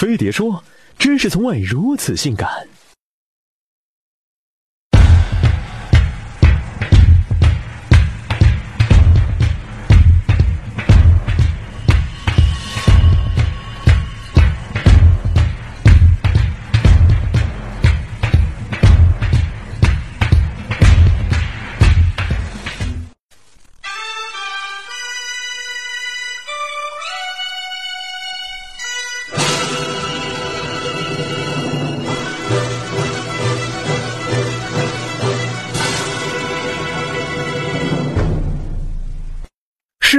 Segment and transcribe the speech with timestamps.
[0.00, 0.64] 飞碟说
[0.98, 2.48] ：“知识从未如此性感。”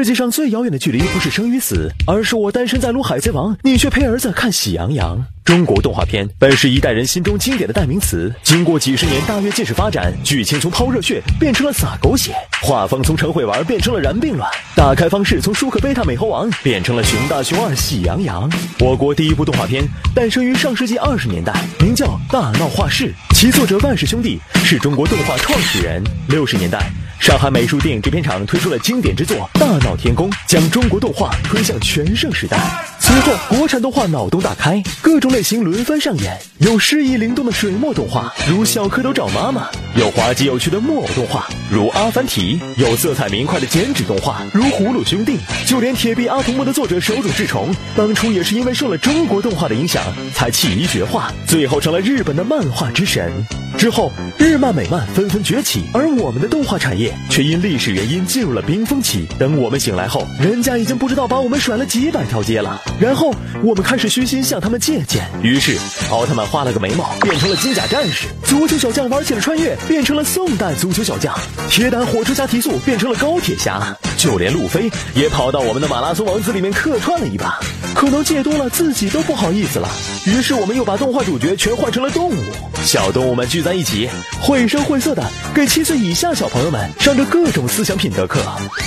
[0.02, 5.24] 世界上最遥远的距离，不是生与死，而是我单身在撸海贼王，你却陪儿子看喜羊羊。
[5.46, 12.34] 中国动画片本是一代人心中经典的代名词，经过几十年大跃进式发展，剧情从抛热血变成了洒狗血，
[12.64, 18.50] 画风从陈慧玩变成了燃并卵，打开方式从舒克贝塔美猴王变成了熊大熊二喜羊羊。
[18.80, 26.04] 我国第一部动画片诞生于上世纪二十年代，名叫《大闹画室》，其作者万氏兄弟是中国动画创始人。
[26.28, 26.92] 六十年代。
[27.22, 32.58] 上海美术电影制片厂推出了经典之作《大闹天宫》，将中国动画推向全盛时代。
[33.00, 45.34] 随后，国产动画脑洞大开，各种类型轮番上演，有诗意灵动的水墨动画，如《小蝌蚪找妈妈》；有滑稽有趣的木偶动画，如《阿凡提》；有色彩明快的剪纸动画，如《葫芦兄弟》。
[45.70, 50.02] 就连《铁臂阿童木》的作者手冢治虫，当初也是因为受了中国动画的影响，
[50.34, 53.32] 才弃医学画，最后成了日本的漫画之神。
[53.78, 59.26] 之后，日漫、美漫纷纷崛起，而我们的动画产业却因历史原因进入了冰封期。
[59.40, 62.82] 等我们醒来后，人家已经不知道把我们甩了几百条街了。
[63.00, 65.26] 然后，我们开始虚心向他们借鉴。
[65.42, 65.78] 于是，
[66.12, 71.34] 奥特曼画了个眉毛，变成了金甲战士；足球小将玩起了穿越，变成了宋代足球小将；
[71.70, 73.80] 铁胆火车侠提速，变成了高铁侠；
[74.18, 77.60] 就连路飞也跑到我们的马拉松王子里面客串了一把。
[77.94, 79.90] 可能借多了，自己都不好意思了。
[80.26, 82.36] 于是，我们又把动画主角全换成了动物。
[82.84, 84.10] 小动物们聚在一起，
[84.42, 88.40] 绘声绘色的给七岁以下小朋友们上着各种思想品德课，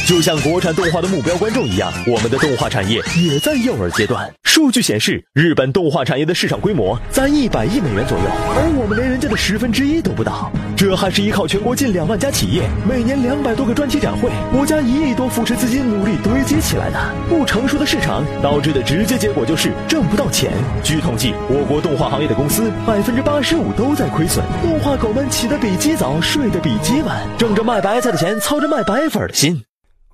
[0.07, 4.33] 就像国产动画的目标观众一样，我们的动画产业也在幼儿阶段。
[4.55, 10.49] 数据显示，日本动画产业的市场规模在一百亿美元左右，而我们连人家的十分之一都不到。
[10.77, 17.15] 这还是依靠全国近两万家企业，每年两百多个专题展会，国家一亿多扶持资金努力堆积起来的。
[17.29, 20.53] 不成熟的市场导致的直接结果就是挣不到钱。
[20.85, 24.47] 据统计，我国动画行业的公司百分之八十五都在亏损。
[24.63, 29.65] 动画狗们起得比鸡早，睡得比鸡晚，挣着卖白菜的钱，操着卖白粉的心。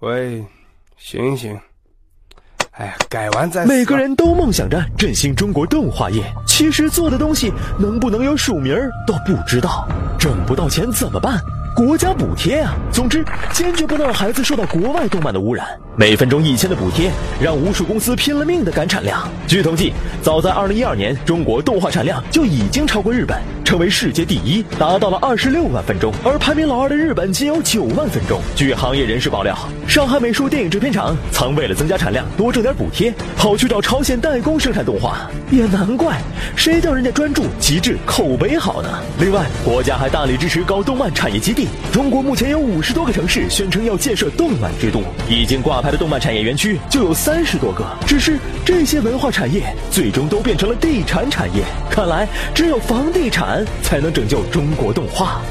[0.01, 0.43] 喂，
[0.97, 1.61] 醒醒！
[2.81, 3.67] 哎呀，改完再。
[3.67, 8.75] 每个人都梦想着振兴中国动画业，其实做的东西能不能有署名
[9.07, 9.87] 都不知道，
[10.19, 11.39] 挣不到钱怎么办？
[11.87, 12.75] 国家补贴啊！
[12.93, 13.25] 总之，
[13.55, 15.67] 坚决不能让孩子受到国外动漫的污染。
[15.97, 17.11] 每分钟一千的补贴，
[17.41, 19.27] 让无数公司拼了命的赶产量。
[19.47, 26.13] 据统计，早在二零一二年，中国动画产量就已经超过日本，成为世界第一，达到了二十六万分钟。
[26.23, 28.39] 而排名老二的日本仅有九万分钟。
[28.55, 29.57] 据行业人士爆料，
[29.89, 35.31] 上海美术电影制片厂曾为了增加产量，多挣点补贴，跑去找朝鲜代工生产动画。
[35.51, 36.19] 也难怪，
[36.57, 38.89] 谁叫人家专注、极致、口碑好呢？
[39.19, 41.69] 另外，国家还大力支持搞动漫产业基地。
[41.93, 47.85] 中国目前有五十多个城市宣称要建设动漫之都，已经挂牌的动漫产业园区就有三十多个。
[48.07, 51.65] 只是这些文化产业最终都变成了地产产业。
[51.91, 55.43] 看来，只有房地产才能拯救中国动画。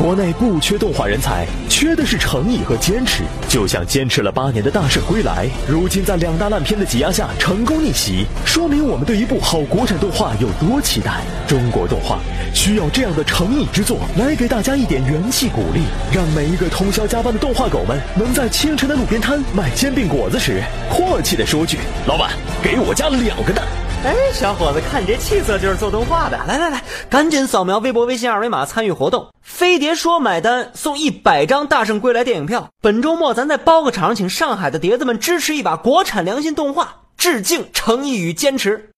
[0.00, 3.22] 国内不缺动画人才，缺的是诚意和坚持。
[3.50, 11.20] 就像坚持了八年的大圣归来，如今在两大烂片的挤压下成功逆袭，说明我们对一部好国产动画有多期待。
[11.46, 12.18] 中国动画
[12.54, 21.76] 需要这样的诚意之作，来给大家一点元气鼓励，让每一个通宵加班的动画狗们，能在清晨的路边摊卖煎饼果子时，阔气的说句
[22.08, 22.30] ：“老板，
[22.62, 23.66] 给我加两个蛋。”
[24.02, 26.38] 哎，小伙子，看你这气色就是做动画的。
[26.46, 29.28] 来来来，赶紧扫描微博、微信二维码参与活动。
[29.42, 32.70] 飞碟说买单送一百张《大圣归来》电影票。
[32.80, 38.90] 本周末咱再包个场，请上海的碟子们支持一把国产良心动画，致敬诚意与坚持。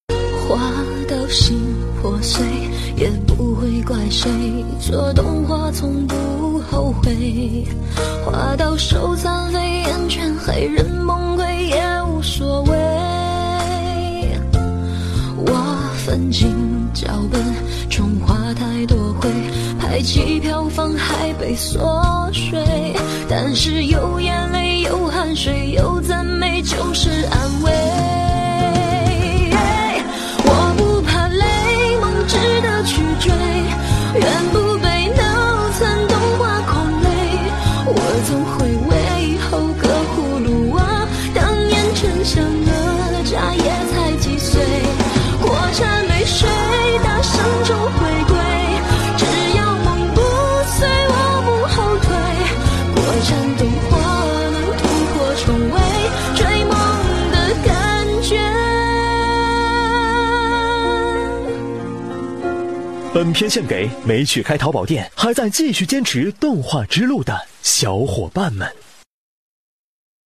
[0.49, 0.56] 画
[1.09, 1.59] 到心
[2.00, 2.47] 破碎，
[2.97, 4.31] 也不会怪谁。
[4.81, 7.67] 做动画从不后悔，
[8.25, 11.31] 画到手残废，眼圈黑，人崩
[19.93, 22.65] 爱机票房还被缩水，
[23.29, 28.31] 但是有眼泪有汗水有赞美就是安慰。
[63.14, 68.67] 本片献给没去开淘宝店，还在继续坚持动画之路的小伙伴们。